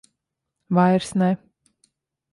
[0.77, 1.29] Vairs ne.